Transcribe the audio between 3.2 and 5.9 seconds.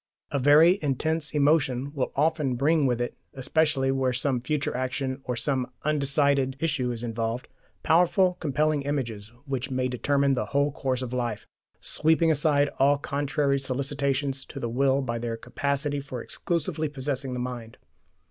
especially where some future action or some